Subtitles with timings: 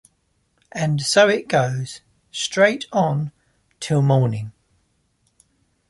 [0.71, 2.01] And so it goes,
[2.31, 3.31] straight on
[3.79, 4.51] till morning.